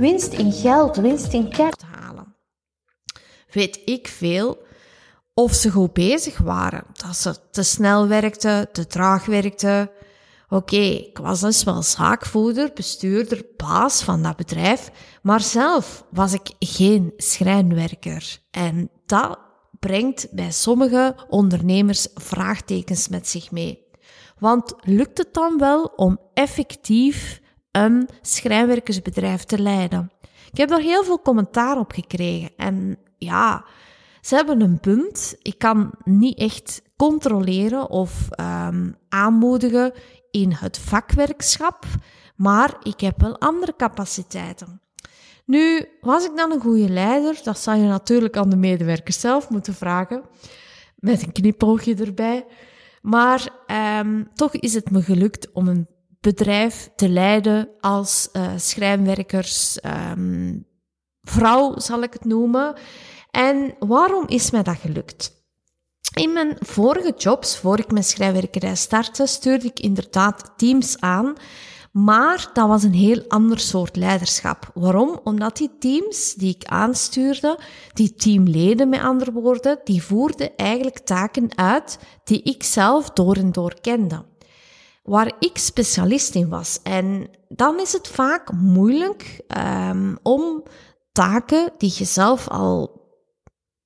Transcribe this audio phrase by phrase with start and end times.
[0.00, 2.34] winst in geld, winst in kerk halen.
[3.50, 4.62] Weet ik veel
[5.34, 9.90] of ze goed bezig waren, dat ze te snel werkten, te traag werkten.
[10.48, 14.90] Oké, ik was dus wel zaakvoerder, bestuurder, baas van dat bedrijf,
[15.22, 18.38] maar zelf was ik geen schrijnwerker.
[18.50, 19.38] En dat
[19.78, 23.86] brengt bij sommige ondernemers vraagtekens met zich mee.
[24.38, 27.39] Want lukt het dan wel om effectief
[27.70, 30.12] een schrijnwerkersbedrijf te leiden?
[30.52, 32.50] Ik heb daar heel veel commentaar op gekregen.
[32.56, 33.64] En ja,
[34.20, 35.36] ze hebben een punt.
[35.42, 39.92] Ik kan niet echt controleren of um, aanmoedigen
[40.30, 41.84] in het vakwerkschap,
[42.36, 44.80] maar ik heb wel andere capaciteiten.
[45.44, 47.40] Nu, was ik dan een goede leider?
[47.42, 50.22] Dat zou je natuurlijk aan de medewerkers zelf moeten vragen,
[50.96, 52.46] met een knipoogje erbij.
[53.02, 53.48] Maar
[54.00, 55.88] um, toch is het me gelukt om een
[56.20, 59.78] bedrijf te leiden als uh, schrijnwerkers,
[60.12, 60.66] um,
[61.22, 62.74] vrouw zal ik het noemen.
[63.30, 65.38] En waarom is mij dat gelukt?
[66.14, 71.36] In mijn vorige jobs, voor ik mijn schrijnwerkerij startte, stuurde ik inderdaad teams aan
[71.92, 74.70] maar dat was een heel ander soort leiderschap.
[74.74, 75.20] Waarom?
[75.24, 77.58] Omdat die teams die ik aanstuurde,
[77.92, 83.52] die teamleden met andere woorden, die voerden eigenlijk taken uit die ik zelf door en
[83.52, 84.24] door kende.
[85.02, 86.78] Waar ik specialist in was.
[86.82, 89.40] En dan is het vaak moeilijk
[89.90, 90.62] um, om
[91.12, 92.98] taken die je zelf al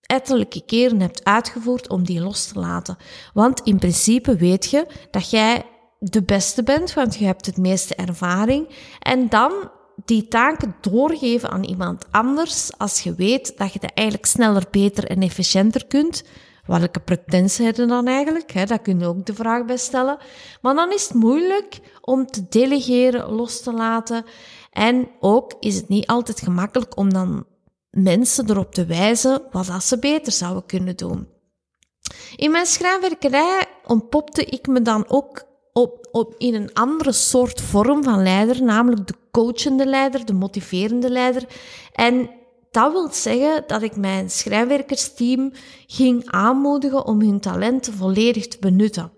[0.01, 2.97] ettelijke keren hebt uitgevoerd om die los te laten.
[3.33, 5.67] Want in principe weet je dat jij
[5.99, 8.69] de beste bent, want je hebt het meeste ervaring.
[8.99, 9.53] En dan
[10.05, 15.05] die taken doorgeven aan iemand anders als je weet dat je dat eigenlijk sneller, beter
[15.05, 16.25] en efficiënter kunt.
[16.67, 18.53] Welke pretentie hebben dan eigenlijk?
[18.53, 18.65] Hè?
[18.65, 20.19] Dat kun je ook de vraag bij stellen.
[20.61, 24.25] Maar dan is het moeilijk om te delegeren, los te laten.
[24.71, 27.47] En ook is het niet altijd gemakkelijk om dan
[27.91, 31.29] mensen erop te wijzen wat dat ze beter zouden kunnen doen.
[32.37, 38.05] In mijn schrijnwerkerij ontpopte ik me dan ook op, op, in een andere soort vorm
[38.05, 41.45] van leider, namelijk de coachende leider, de motiverende leider.
[41.93, 42.31] En
[42.75, 45.53] dat wil zeggen dat ik mijn schrijnwerkersteam
[45.87, 49.13] ging aanmoedigen om hun talenten volledig te benutten.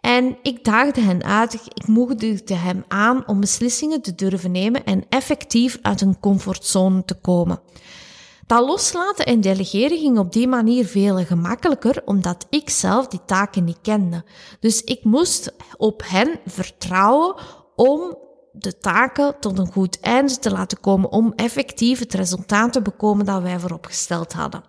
[0.00, 5.04] En ik daagde hen uit, ik moedigde hem aan om beslissingen te durven nemen en
[5.08, 7.60] effectief uit een comfortzone te komen.
[8.46, 13.64] Dat loslaten en delegeren ging op die manier veel gemakkelijker, omdat ik zelf die taken
[13.64, 14.24] niet kende.
[14.60, 17.34] Dus ik moest op hen vertrouwen
[17.76, 18.16] om
[18.52, 23.26] de taken tot een goed einde te laten komen, om effectief het resultaat te bekomen
[23.26, 24.64] dat wij vooropgesteld hadden.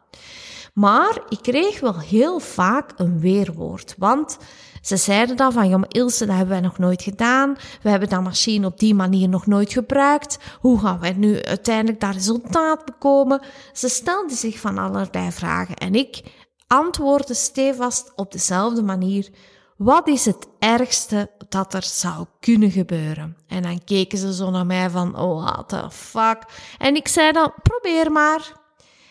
[0.73, 4.37] Maar ik kreeg wel heel vaak een weerwoord, want
[4.81, 7.55] ze zeiden dan van, ja Ilse, dat hebben wij nog nooit gedaan.
[7.81, 10.37] We hebben dat machine op die manier nog nooit gebruikt.
[10.59, 13.41] Hoe gaan wij nu uiteindelijk dat resultaat bekomen?
[13.73, 16.21] Ze stelden zich van allerlei vragen en ik
[16.67, 19.29] antwoordde stevast op dezelfde manier.
[19.77, 23.37] Wat is het ergste dat er zou kunnen gebeuren?
[23.47, 26.37] En dan keken ze zo naar mij van, oh, what the fuck.
[26.77, 28.61] En ik zei dan, probeer maar.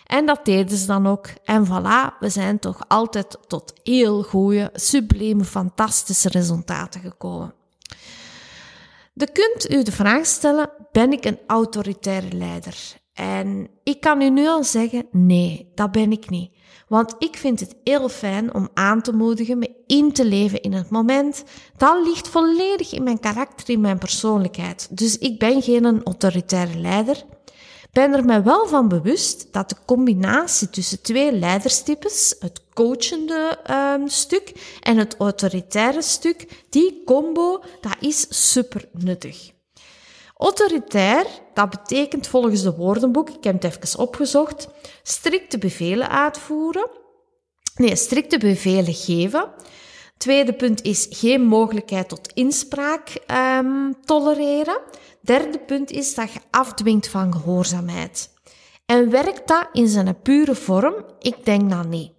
[0.07, 1.27] En dat deden ze dan ook.
[1.45, 7.55] En voilà, we zijn toch altijd tot heel goede, sublieme, fantastische resultaten gekomen.
[9.15, 13.01] Je kunt u de vraag stellen, ben ik een autoritaire leider?
[13.13, 16.51] En ik kan u nu al zeggen, nee, dat ben ik niet.
[16.89, 20.73] Want ik vind het heel fijn om aan te moedigen, me in te leven in
[20.73, 21.45] het moment.
[21.77, 24.89] Dat ligt volledig in mijn karakter, in mijn persoonlijkheid.
[24.91, 27.25] Dus ik ben geen autoritaire leider
[27.93, 34.09] ben er mij wel van bewust dat de combinatie tussen twee leiderstypes, het coachende um,
[34.09, 39.51] stuk en het autoritaire stuk, die combo, dat is super nuttig.
[40.37, 44.69] Autoritair, dat betekent volgens de woordenboek, ik heb het even opgezocht,
[45.03, 46.91] strikte bevelen uitvoeren.
[47.75, 49.53] Nee, strikte bevelen geven.
[50.23, 53.23] Tweede punt is geen mogelijkheid tot inspraak
[53.59, 54.81] um, tolereren.
[55.21, 58.31] Derde punt is dat je afdwingt van gehoorzaamheid.
[58.87, 60.95] En werkt dat in zijn pure vorm?
[61.19, 62.13] Ik denk dat niet.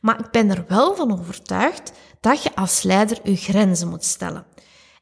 [0.00, 4.46] Maar ik ben er wel van overtuigd dat je als leider je grenzen moet stellen.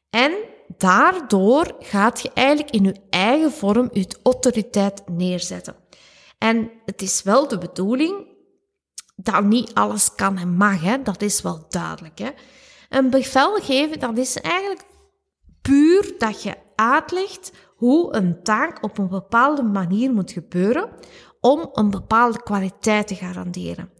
[0.09, 0.31] En
[0.77, 5.75] daardoor gaat je eigenlijk in je eigen vorm je autoriteit neerzetten.
[6.37, 8.27] En het is wel de bedoeling
[9.23, 11.01] dat niet alles kan en mag, hè?
[11.01, 12.19] dat is wel duidelijk.
[12.19, 12.29] Hè?
[12.89, 14.85] Een bevel geven, dat is eigenlijk
[15.61, 20.89] puur dat je uitlegt hoe een taak op een bepaalde manier moet gebeuren
[21.39, 23.91] om een bepaalde kwaliteit te garanderen.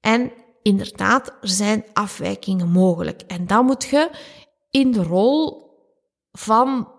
[0.00, 0.32] En
[0.62, 3.22] inderdaad, er zijn afwijkingen mogelijk.
[3.22, 4.10] En dan moet je
[4.70, 5.62] in de rol
[6.32, 6.93] van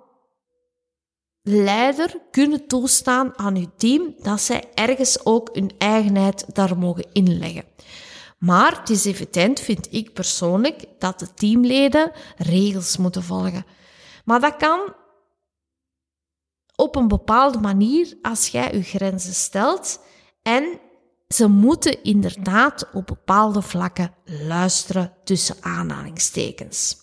[1.47, 7.63] leider kunnen toestaan aan je team dat zij ergens ook hun eigenheid daar mogen inleggen.
[8.37, 13.65] Maar het is evident, vind ik persoonlijk, dat de teamleden regels moeten volgen.
[14.25, 14.93] Maar dat kan
[16.75, 19.99] op een bepaalde manier als jij je grenzen stelt
[20.41, 20.79] en
[21.27, 26.97] ze moeten inderdaad op bepaalde vlakken luisteren tussen aanhalingstekens.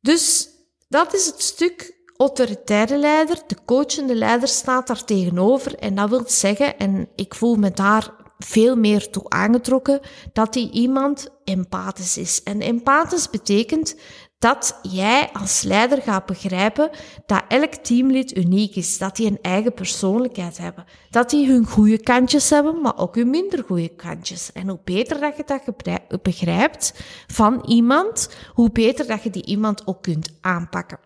[0.00, 0.48] Dus
[0.88, 3.42] dat is het stuk autoritaire leider.
[3.46, 5.74] De coachende leider staat daar tegenover.
[5.74, 10.00] En dat wil zeggen, en ik voel me daar veel meer toe aangetrokken,
[10.32, 12.42] dat die iemand empathisch is.
[12.42, 13.96] En empathisch betekent
[14.38, 16.90] dat jij als leider gaat begrijpen
[17.26, 21.98] dat elk teamlid uniek is, dat die een eigen persoonlijkheid hebben, dat die hun goede
[21.98, 24.52] kantjes hebben, maar ook hun minder goede kantjes.
[24.52, 26.94] En hoe beter dat je dat begrijpt
[27.26, 30.98] van iemand, hoe beter dat je die iemand ook kunt aanpakken.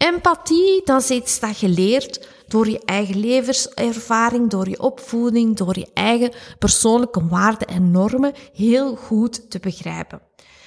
[0.00, 5.78] Empathie, dat is iets dat je leert door je eigen levenservaring, door je opvoeding, door
[5.78, 10.22] je eigen persoonlijke waarden en normen heel goed te begrijpen.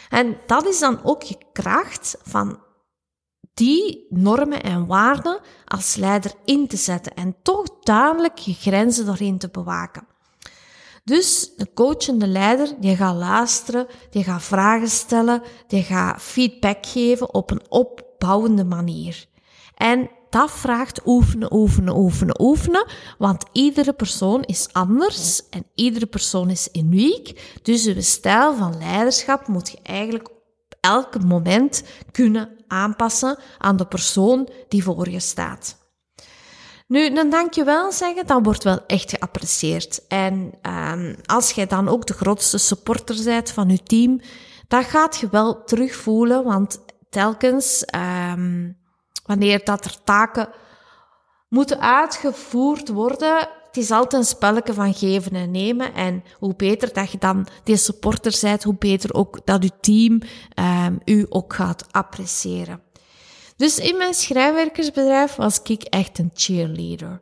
[0.10, 2.60] En dat is dan ook je kracht van
[3.54, 9.38] die normen en waarden als leider in te zetten en toch duidelijk je grenzen daarin
[9.38, 10.08] te bewaken.
[11.04, 17.34] Dus de coachende leider, die gaat luisteren, die gaat vragen stellen, die gaat feedback geven
[17.34, 19.26] op een opbouwende manier.
[19.76, 22.86] En dat vraagt oefenen, oefenen, oefenen, oefenen.
[23.18, 27.58] Want iedere persoon is anders en iedere persoon is uniek.
[27.62, 33.86] Dus je stijl van leiderschap moet je eigenlijk op elk moment kunnen aanpassen aan de
[33.86, 35.83] persoon die voor je staat.
[36.88, 40.08] Nu, dan dankjewel zeggen, dat wordt wel echt geapprecieerd.
[40.08, 44.22] En um, als jij dan ook de grootste supporter bent van je team,
[44.68, 47.86] dat gaat je wel terugvoelen, want telkens
[48.32, 48.78] um,
[49.26, 50.50] wanneer dat er taken
[51.50, 55.94] moeten uitgevoerd worden, het is altijd een spelletje van geven en nemen.
[55.94, 60.22] En hoe beter dat je dan die supporter bent, hoe beter ook dat je team
[60.86, 62.82] um, u ook gaat appreciëren.
[63.56, 67.20] Dus in mijn schrijfwerkersbedrijf was ik echt een cheerleader.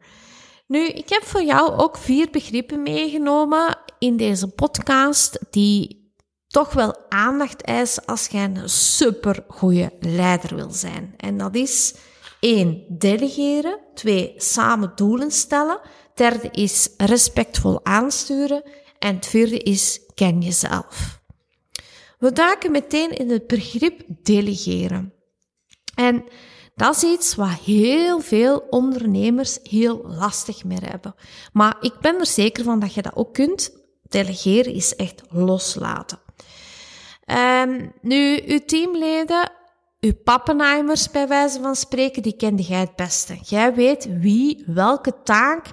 [0.67, 6.13] Nu, ik heb voor jou ook vier begrippen meegenomen in deze podcast die
[6.47, 11.13] toch wel aandacht eisen als jij een super goede leider wil zijn.
[11.17, 11.95] En dat is
[12.39, 12.85] 1.
[12.87, 13.79] Delegeren.
[13.93, 14.33] 2.
[14.37, 15.79] Samen doelen stellen.
[16.13, 18.63] Derde is respectvol aansturen.
[18.99, 21.19] En het vierde is ken jezelf.
[22.19, 25.13] We duiken meteen in het begrip delegeren.
[25.95, 26.23] En
[26.75, 31.15] dat is iets wat heel veel ondernemers heel lastig mee hebben.
[31.53, 33.71] Maar ik ben er zeker van dat je dat ook kunt.
[34.03, 36.19] Delegeren is echt loslaten.
[37.25, 39.51] Um, nu, uw teamleden,
[39.99, 43.37] uw pappenheimers bij wijze van spreken, die kende jij het beste.
[43.41, 45.65] Jij weet wie welke taak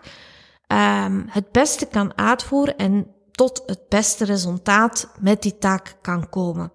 [0.67, 6.73] um, het beste kan uitvoeren en tot het beste resultaat met die taak kan komen.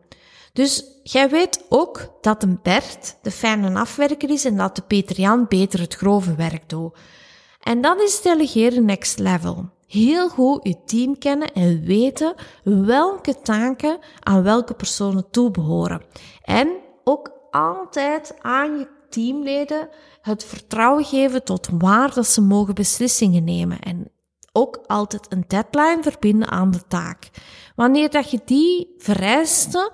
[0.54, 5.20] Dus jij weet ook dat een Bert de fijne afwerker is en dat de Peter
[5.20, 6.98] Jan beter het grove werk doet.
[7.60, 13.98] En dat is delegeren next level heel goed je team kennen en weten welke taken
[14.20, 16.02] aan welke personen toebehoren.
[16.44, 16.70] En
[17.04, 19.90] ook altijd aan je teamleden
[20.22, 23.80] het vertrouwen geven tot waar dat ze mogen beslissingen nemen.
[23.80, 24.12] En
[24.52, 27.30] ook altijd een deadline verbinden aan de taak.
[27.76, 29.92] Wanneer dat je die vereisten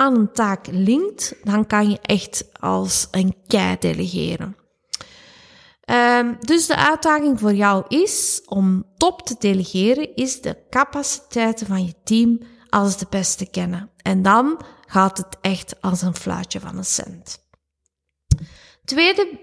[0.00, 4.56] aan een taak linkt, dan kan je echt als een kei delegeren.
[5.90, 11.84] Um, dus de uitdaging voor jou is om top te delegeren, is de capaciteiten van
[11.84, 13.90] je team als de beste kennen.
[14.02, 17.38] En dan gaat het echt als een fluitje van een cent.
[18.84, 19.38] Tweede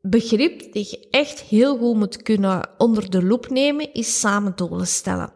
[0.00, 4.86] begrip die je echt heel goed moet kunnen onder de loep nemen, is samen doelen
[4.86, 5.32] stellen.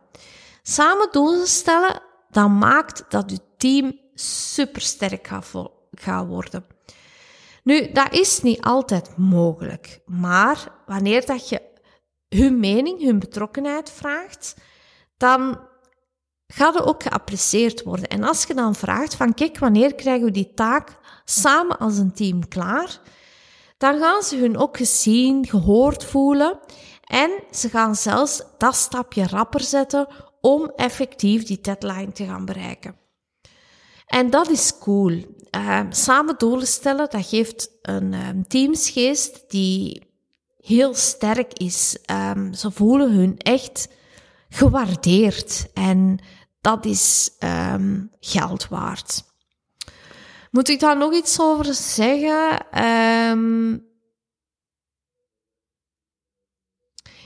[0.62, 5.28] Samen doelen stellen, dat maakt dat je team supersterk
[5.90, 6.64] gaat worden.
[7.62, 10.00] Nu, dat is niet altijd mogelijk.
[10.06, 11.62] Maar wanneer dat je
[12.28, 14.56] hun mening, hun betrokkenheid vraagt,
[15.16, 15.60] dan
[16.46, 18.08] gaat het ook geapprecieerd worden.
[18.08, 22.12] En als je dan vraagt van, kijk, wanneer krijgen we die taak samen als een
[22.12, 23.00] team klaar?
[23.78, 26.58] Dan gaan ze hun ook gezien, gehoord voelen.
[27.04, 30.08] En ze gaan zelfs dat stapje rapper zetten
[30.40, 33.05] om effectief die deadline te gaan bereiken.
[34.06, 35.36] En dat is cool.
[35.56, 40.06] Uh, samen doelen stellen, dat geeft een um, teamsgeest die
[40.60, 41.98] heel sterk is.
[42.10, 43.88] Um, ze voelen hun echt
[44.48, 46.18] gewaardeerd en
[46.60, 47.30] dat is
[47.72, 49.22] um, geld waard.
[50.50, 52.64] Moet ik daar nog iets over zeggen?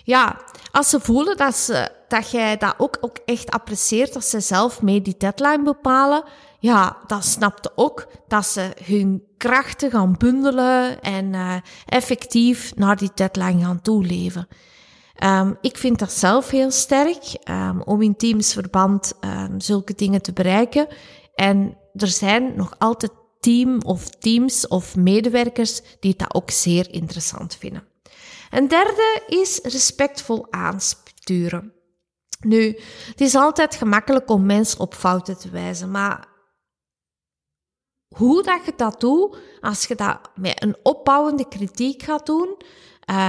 [0.05, 0.41] ja,
[0.73, 4.83] als ze voelen dat, ze, dat jij dat ook, ook echt apprecieert, dat ze zelf
[4.83, 6.25] mee die deadline bepalen,
[6.61, 13.11] ja, dan snapte ook dat ze hun krachten gaan bundelen en uh, effectief naar die
[13.15, 14.49] deadline gaan toeleven.
[15.25, 20.33] Um, ik vind dat zelf heel sterk um, om in teamsverband um, zulke dingen te
[20.33, 20.87] bereiken.
[21.35, 27.57] En er zijn nog altijd team of teams of medewerkers die dat ook zeer interessant
[27.57, 27.87] vinden.
[28.51, 31.73] Een derde is respectvol aansturen.
[32.41, 36.30] Nu, het is altijd gemakkelijk om mensen op fouten te wijzen, maar
[38.17, 42.57] hoe dat je dat doet, als je dat met een opbouwende kritiek gaat doen,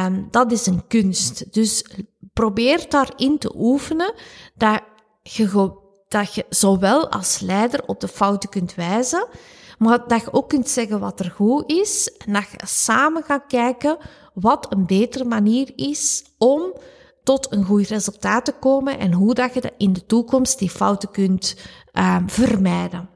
[0.06, 1.54] um, dat is een kunst.
[1.54, 1.86] Dus
[2.34, 4.14] probeer daarin te oefenen
[4.56, 4.82] dat
[5.24, 5.72] je,
[6.08, 9.28] dat je zowel als leider op de fouten kunt wijzen,
[9.78, 13.46] maar dat je ook kunt zeggen wat er goed is en dat je samen gaat
[13.48, 13.98] kijken
[14.34, 16.74] wat een betere manier is om
[17.24, 21.12] tot een goed resultaat te komen en hoe dat je in de toekomst die fouten
[21.12, 21.56] kunt
[21.94, 23.11] um, vermijden.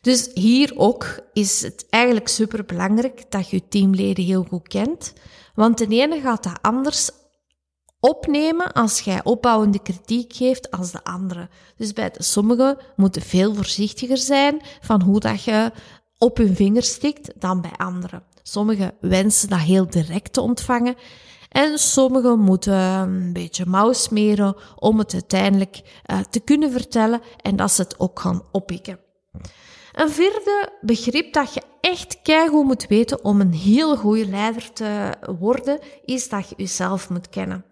[0.00, 5.12] Dus hier ook is het eigenlijk super belangrijk dat je je teamleden heel goed kent.
[5.54, 7.10] Want de ene gaat dat anders
[8.00, 11.48] opnemen als jij opbouwende kritiek geeft als de andere.
[11.76, 15.72] Dus bij sommigen moeten veel voorzichtiger zijn van hoe dat je
[16.18, 18.22] op hun vinger stikt dan bij anderen.
[18.42, 20.94] Sommigen wensen dat heel direct te ontvangen.
[21.48, 27.56] En sommigen moeten een beetje mouw smeren om het uiteindelijk uh, te kunnen vertellen en
[27.56, 28.98] dat ze het ook gaan oppikken.
[29.92, 35.14] Een vierde begrip dat je echt keigoed moet weten om een heel goede leider te
[35.38, 37.64] worden, is dat je jezelf moet kennen.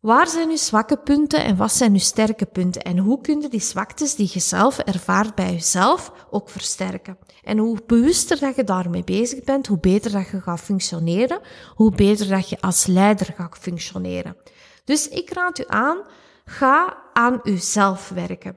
[0.00, 2.82] Waar zijn uw zwakke punten en wat zijn uw sterke punten?
[2.82, 7.18] En hoe kun je die zwaktes die je zelf ervaart bij jezelf ook versterken?
[7.42, 11.40] En hoe bewuster dat je daarmee bezig bent, hoe beter dat je gaat functioneren,
[11.74, 14.36] hoe beter dat je als leider gaat functioneren.
[14.84, 15.98] Dus ik raad u aan,
[16.44, 18.56] ga aan uzelf werken.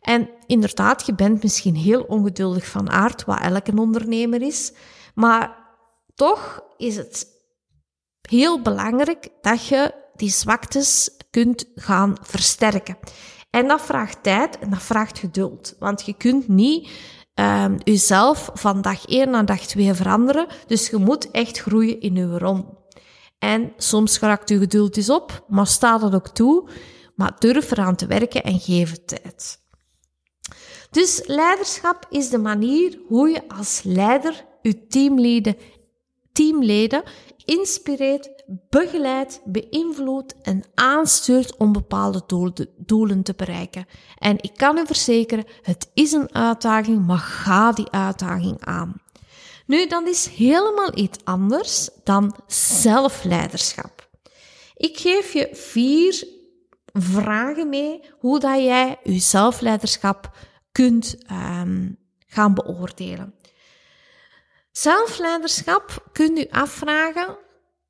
[0.00, 4.72] En inderdaad, je bent misschien heel ongeduldig van aard, wat elke ondernemer is.
[5.14, 5.56] Maar
[6.14, 7.26] toch is het
[8.20, 12.98] heel belangrijk dat je die zwaktes kunt gaan versterken.
[13.50, 15.76] En dat vraagt tijd en dat vraagt geduld.
[15.78, 16.90] Want je kunt niet
[17.34, 20.46] uh, jezelf van dag 1 naar dag 2 veranderen.
[20.66, 22.76] Dus je moet echt groeien in je rol.
[23.38, 26.68] En soms raakt je geduld eens op, maar sta dat ook toe.
[27.14, 29.66] Maar durf eraan te werken en geef het tijd.
[30.90, 35.56] Dus leiderschap is de manier hoe je als leider je teamleden,
[36.32, 37.02] teamleden
[37.44, 38.30] inspireert,
[38.70, 42.22] begeleidt, beïnvloedt en aanstuurt om bepaalde
[42.76, 43.86] doelen te bereiken.
[44.18, 49.02] En ik kan u verzekeren, het is een uitdaging, maar ga die uitdaging aan.
[49.66, 54.08] Nu, dat is helemaal iets anders dan zelfleiderschap.
[54.76, 56.26] Ik geef je vier
[56.92, 60.30] vragen mee hoe dat jij je zelfleiderschap
[60.78, 63.34] kunt um, gaan beoordelen.
[64.70, 67.38] Zelfleiderschap kunt u afvragen,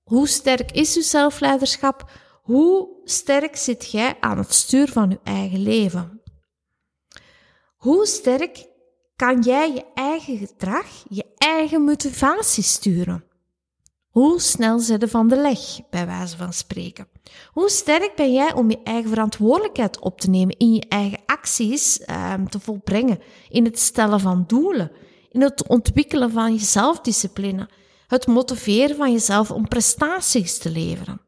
[0.02, 2.10] hoe sterk is uw zelfleiderschap?
[2.42, 6.22] Hoe sterk zit jij aan het stuur van uw eigen leven?
[7.76, 8.66] Hoe sterk
[9.16, 13.24] kan jij je eigen gedrag, je eigen motivatie sturen?
[14.18, 15.60] Hoe snel zit van de leg,
[15.90, 17.08] bij wijze van spreken?
[17.52, 22.00] Hoe sterk ben jij om je eigen verantwoordelijkheid op te nemen in je eigen acties
[22.32, 24.92] um, te volbrengen, in het stellen van doelen,
[25.30, 27.68] in het ontwikkelen van je zelfdiscipline,
[28.06, 31.20] het motiveren van jezelf om prestaties te leveren?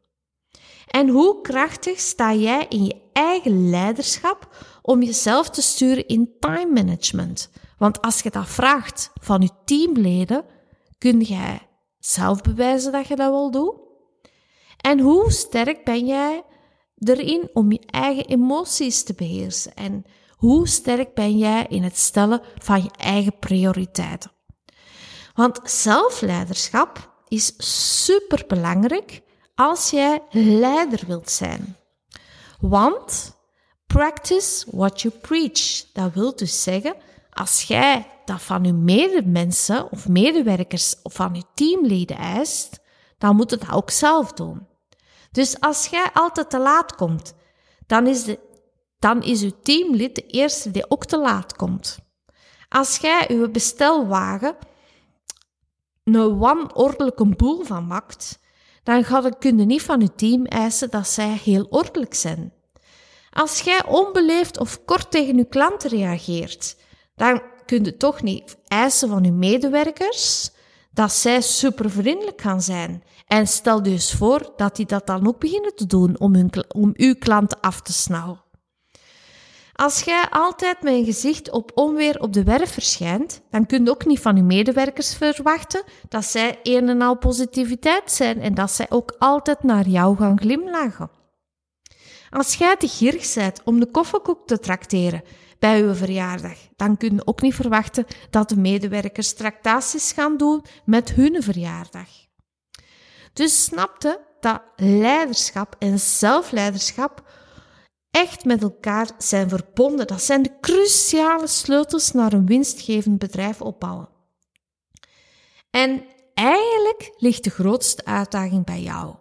[0.87, 6.71] En hoe krachtig sta jij in je eigen leiderschap om jezelf te sturen in time
[6.73, 7.49] management?
[7.77, 10.45] Want als je dat vraagt van je teamleden,
[10.97, 11.69] kun jij
[12.01, 13.75] zelf bewijzen dat je dat wel doet?
[14.77, 16.43] En hoe sterk ben jij
[16.97, 19.73] erin om je eigen emoties te beheersen?
[19.73, 20.05] En
[20.35, 24.31] hoe sterk ben jij in het stellen van je eigen prioriteiten?
[25.33, 27.53] Want zelfleiderschap is
[27.97, 29.21] super belangrijk
[29.55, 31.75] als jij leider wilt zijn.
[32.59, 33.35] Want
[33.87, 35.91] practice what you preach.
[35.93, 36.95] Dat wil dus zeggen,
[37.29, 42.79] als jij dat van je medemensen of medewerkers of van je teamleden eist,
[43.17, 44.67] dan moet dat ook zelf doen.
[45.31, 47.33] Dus als jij altijd te laat komt,
[47.87, 48.39] dan is, de,
[48.99, 51.99] dan is uw teamlid de eerste die ook te laat komt.
[52.69, 54.55] Als jij uw bestelwagen
[56.03, 58.39] een wanordelijke boel van maakt,
[58.83, 59.03] dan
[59.39, 62.53] kun je niet van je team eisen dat zij heel ordelijk zijn.
[63.29, 66.77] Als jij onbeleefd of kort tegen je klant reageert,
[67.15, 70.49] dan kun je toch niet eisen van je medewerkers
[70.93, 73.03] dat zij supervriendelijk gaan zijn.
[73.27, 76.91] En stel dus voor dat die dat dan ook beginnen te doen om, hun, om
[76.93, 78.43] uw klanten af te snauwen.
[79.73, 83.89] Als jij altijd met een gezicht op onweer op de werf verschijnt, dan kun je
[83.89, 88.71] ook niet van je medewerkers verwachten dat zij een en al positiviteit zijn en dat
[88.71, 91.09] zij ook altijd naar jou gaan glimlachen.
[92.29, 95.23] Als jij te gierig bent om de koffiekoek te trakteren
[95.61, 100.65] bij uw verjaardag, dan kun je ook niet verwachten dat de medewerkers tractaties gaan doen
[100.85, 102.07] met hun verjaardag.
[103.33, 107.29] Dus snapte dat leiderschap en zelfleiderschap
[108.11, 110.07] echt met elkaar zijn verbonden.
[110.07, 114.09] Dat zijn de cruciale sleutels naar een winstgevend bedrijf opbouwen.
[115.69, 119.15] En eigenlijk ligt de grootste uitdaging bij jou.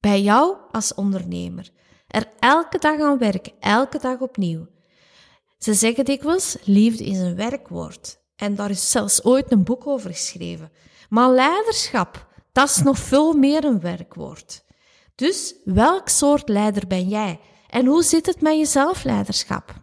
[0.00, 1.70] Bij jou als ondernemer.
[2.08, 4.66] Er elke dag aan werken, elke dag opnieuw.
[5.66, 8.18] Ze zeggen dikwijls, liefde is een werkwoord.
[8.36, 10.70] En daar is zelfs ooit een boek over geschreven.
[11.08, 14.64] Maar leiderschap, dat is nog veel meer een werkwoord.
[15.14, 17.40] Dus welk soort leider ben jij?
[17.68, 19.74] En hoe zit het met je zelfleiderschap?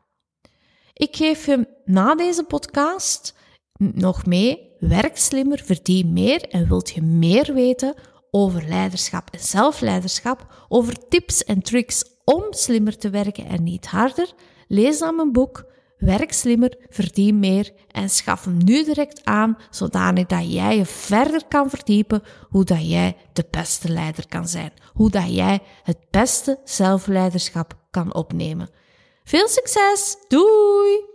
[0.94, 3.36] Ik geef je na deze podcast
[3.78, 4.76] nog mee.
[4.80, 7.96] Werk slimmer, verdien meer en wilt je meer weten
[8.32, 14.34] over leiderschap en zelfleiderschap, over tips en tricks om slimmer te werken en niet harder?
[14.68, 15.72] Lees dan mijn boek
[16.04, 21.42] Werk slimmer, verdien meer en schaf hem nu direct aan, zodanig dat jij je verder
[21.48, 24.72] kan verdiepen hoe dat jij de beste leider kan zijn.
[24.94, 28.70] Hoe dat jij het beste zelfleiderschap kan opnemen.
[29.24, 30.18] Veel succes!
[30.28, 31.13] Doei!